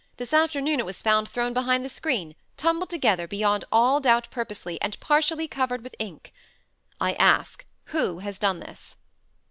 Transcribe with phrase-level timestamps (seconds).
[0.17, 4.81] This afternoon it was found thrown behind the screen, tumbled together, beyond all doubt purposely,
[4.81, 6.33] and partially covered with ink.
[6.99, 8.95] I ask, who has done this?"